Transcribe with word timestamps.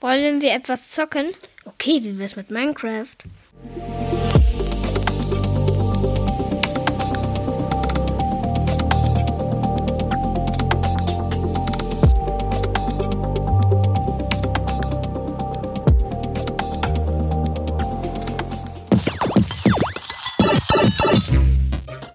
Wollen 0.00 0.40
wir 0.40 0.52
etwas 0.52 0.90
zocken? 0.92 1.34
Okay, 1.64 2.04
wie 2.04 2.18
wär's 2.20 2.36
mit 2.36 2.52
Minecraft? 2.52 3.16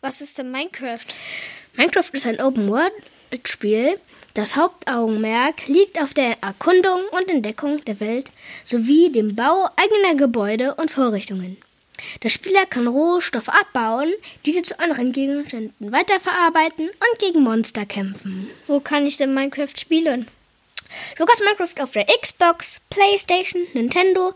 Was 0.00 0.20
ist 0.20 0.38
denn 0.38 0.52
Minecraft? 0.52 1.06
Minecraft 1.74 2.10
ist 2.12 2.26
ein 2.26 2.38
Open-World-Spiel. 3.32 3.98
Das 4.34 4.56
Hauptaugenmerk 4.56 5.66
liegt 5.66 6.00
auf 6.00 6.14
der 6.14 6.36
Erkundung 6.42 7.02
und 7.10 7.28
Entdeckung 7.28 7.84
der 7.84 8.00
Welt 8.00 8.30
sowie 8.64 9.10
dem 9.10 9.34
Bau 9.34 9.68
eigener 9.76 10.14
Gebäude 10.16 10.74
und 10.74 10.90
Vorrichtungen. 10.90 11.58
Der 12.22 12.30
Spieler 12.30 12.66
kann 12.66 12.86
Rohstoffe 12.86 13.48
abbauen, 13.48 14.12
diese 14.46 14.62
zu 14.62 14.78
anderen 14.80 15.12
Gegenständen 15.12 15.92
weiterverarbeiten 15.92 16.88
und 16.88 17.18
gegen 17.18 17.42
Monster 17.42 17.84
kämpfen. 17.86 18.50
Wo 18.66 18.80
kann 18.80 19.06
ich 19.06 19.18
denn 19.18 19.34
Minecraft 19.34 19.76
spielen? 19.76 20.26
Du 21.16 21.24
kannst 21.24 21.42
Minecraft 21.44 21.82
auf 21.82 21.92
der 21.92 22.06
Xbox, 22.20 22.80
PlayStation, 22.90 23.62
Nintendo, 23.74 24.34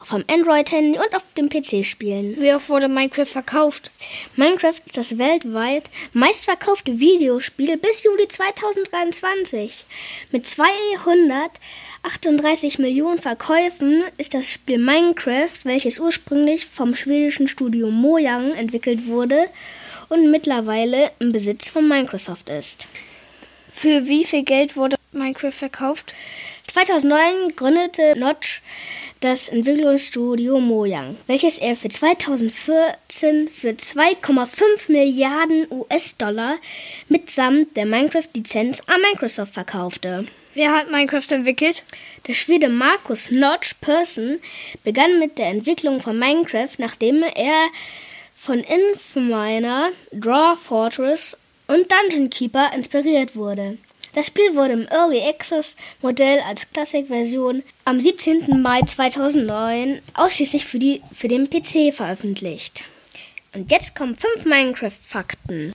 auf 0.00 0.08
dem 0.10 0.24
Android-Handy 0.30 0.98
und 0.98 1.14
auf 1.14 1.24
dem 1.36 1.48
PC 1.48 1.84
spielen. 1.84 2.40
Wie 2.40 2.52
oft 2.52 2.68
wurde 2.68 2.88
Minecraft 2.88 3.26
verkauft? 3.26 3.92
Minecraft 4.36 4.80
ist 4.84 4.96
das 4.96 5.18
weltweit 5.18 5.90
meistverkaufte 6.12 7.00
Videospiel 7.00 7.76
bis 7.76 8.04
Juli 8.04 8.28
2023. 8.28 9.84
Mit 10.30 10.46
238 10.46 12.78
Millionen 12.78 13.18
Verkäufen 13.18 14.04
ist 14.16 14.34
das 14.34 14.52
Spiel 14.52 14.78
Minecraft, 14.78 15.64
welches 15.64 15.98
ursprünglich 15.98 16.66
vom 16.66 16.94
schwedischen 16.94 17.48
Studio 17.48 17.90
Mojang 17.90 18.54
entwickelt 18.54 19.06
wurde 19.06 19.48
und 20.08 20.30
mittlerweile 20.30 21.10
im 21.18 21.32
Besitz 21.32 21.68
von 21.68 21.88
Microsoft 21.88 22.48
ist. 22.48 22.86
Für 23.68 24.06
wie 24.06 24.24
viel 24.24 24.44
Geld 24.44 24.76
wurde 24.76 24.96
Minecraft 25.12 25.52
verkauft? 25.52 26.14
2009 26.68 27.56
gründete 27.56 28.18
Notch 28.18 28.60
das 29.20 29.48
Entwicklungsstudio 29.48 30.60
Mojang, 30.60 31.16
welches 31.26 31.58
er 31.58 31.74
für 31.76 31.88
2014 31.88 33.48
für 33.48 33.70
2,5 33.70 34.92
Milliarden 34.92 35.66
US-Dollar 35.70 36.56
mitsamt 37.08 37.76
der 37.76 37.86
Minecraft-Lizenz 37.86 38.82
an 38.86 39.00
Microsoft 39.02 39.54
verkaufte. 39.54 40.26
Wer 40.54 40.72
hat 40.72 40.90
Minecraft 40.90 41.30
entwickelt? 41.30 41.82
Der 42.26 42.34
Schwede 42.34 42.68
Markus 42.68 43.30
Notch 43.30 43.74
Persson 43.80 44.38
begann 44.84 45.18
mit 45.18 45.38
der 45.38 45.48
Entwicklung 45.48 46.00
von 46.00 46.18
Minecraft, 46.18 46.70
nachdem 46.78 47.22
er 47.22 47.68
von 48.36 48.60
Infominer, 48.60 49.90
Draw 50.12 50.56
Fortress 50.56 51.36
und 51.66 51.86
Dungeon 51.90 52.30
Keeper 52.30 52.72
inspiriert 52.72 53.34
wurde. 53.34 53.78
Das 54.14 54.26
Spiel 54.26 54.54
wurde 54.54 54.72
im 54.72 54.88
Early 54.88 55.22
Access 55.22 55.76
Modell 56.00 56.40
als 56.40 56.68
Classic-Version 56.72 57.62
am 57.84 58.00
17. 58.00 58.60
Mai 58.62 58.82
2009 58.82 60.00
ausschließlich 60.14 60.64
für, 60.64 60.78
die, 60.78 61.02
für 61.14 61.28
den 61.28 61.48
PC 61.50 61.94
veröffentlicht. 61.94 62.84
Und 63.52 63.70
jetzt 63.70 63.94
kommen 63.94 64.16
fünf 64.16 64.44
Minecraft-Fakten. 64.44 65.74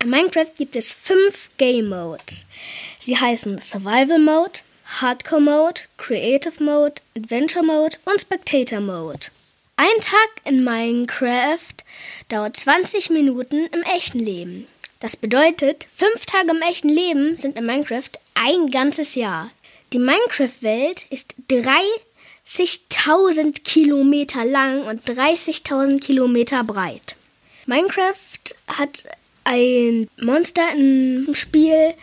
In 0.00 0.10
Minecraft 0.10 0.52
gibt 0.56 0.76
es 0.76 0.92
fünf 0.92 1.50
Game 1.56 1.88
Modes. 1.88 2.44
Sie 2.98 3.16
heißen 3.16 3.58
Survival 3.60 4.18
Mode, 4.18 4.60
Hardcore 5.00 5.40
Mode, 5.40 5.80
Creative 5.96 6.62
Mode, 6.62 7.02
Adventure 7.16 7.64
Mode 7.64 7.96
und 8.04 8.20
Spectator 8.20 8.80
Mode. 8.80 9.26
Ein 9.76 10.00
Tag 10.00 10.30
in 10.44 10.64
Minecraft 10.64 11.58
dauert 12.28 12.56
20 12.56 13.10
Minuten 13.10 13.66
im 13.66 13.82
echten 13.82 14.18
Leben. 14.18 14.66
Das 15.00 15.16
bedeutet, 15.16 15.86
fünf 15.94 16.26
Tage 16.26 16.50
im 16.50 16.60
echten 16.62 16.88
Leben 16.88 17.36
sind 17.36 17.56
in 17.56 17.66
Minecraft 17.66 18.10
ein 18.34 18.68
ganzes 18.70 19.14
Jahr. 19.14 19.52
Die 19.92 20.00
Minecraft-Welt 20.00 21.06
ist 21.10 21.36
30.000 21.50 23.62
Kilometer 23.62 24.44
lang 24.44 24.82
und 24.86 25.08
30.000 25.08 26.00
Kilometer 26.00 26.64
breit. 26.64 27.14
Minecraft 27.66 28.56
hat 28.66 29.04
ein 29.44 30.10
Monster 30.20 30.64
im 30.74 31.32
Spiel, 31.34 31.94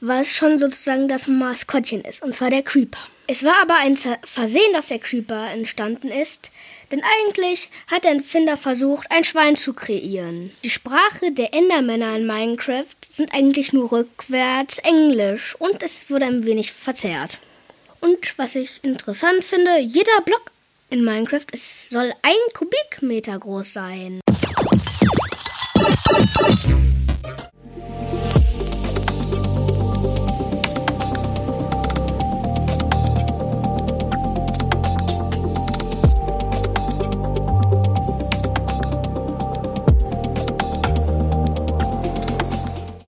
was 0.00 0.28
schon 0.28 0.58
sozusagen 0.58 1.08
das 1.08 1.26
Maskottchen 1.26 2.02
ist, 2.02 2.22
und 2.22 2.34
zwar 2.34 2.50
der 2.50 2.62
Creeper. 2.62 3.00
Es 3.26 3.44
war 3.44 3.54
aber 3.62 3.76
ein 3.76 3.96
Versehen, 3.96 4.72
dass 4.72 4.88
der 4.88 4.98
Creeper 4.98 5.50
entstanden 5.52 6.08
ist, 6.08 6.50
denn 6.90 7.02
eigentlich 7.20 7.70
hat 7.86 8.04
der 8.04 8.10
Entfinder 8.10 8.56
versucht, 8.56 9.08
ein 9.10 9.22
Schwein 9.22 9.54
zu 9.54 9.72
kreieren. 9.72 10.50
Die 10.64 10.70
Sprache 10.70 11.30
der 11.30 11.54
Endermänner 11.54 12.16
in 12.16 12.26
Minecraft 12.26 12.96
sind 13.08 13.32
eigentlich 13.32 13.72
nur 13.72 13.92
rückwärts 13.92 14.78
Englisch 14.78 15.54
und 15.60 15.82
es 15.82 16.10
wurde 16.10 16.26
ein 16.26 16.44
wenig 16.44 16.72
verzerrt. 16.72 17.38
Und 18.00 18.36
was 18.38 18.56
ich 18.56 18.82
interessant 18.82 19.44
finde, 19.44 19.78
jeder 19.78 20.20
Block 20.24 20.50
in 20.88 21.04
Minecraft 21.04 21.46
es 21.52 21.88
soll 21.90 22.12
ein 22.22 22.52
Kubikmeter 22.54 23.38
groß 23.38 23.72
sein. 23.72 24.20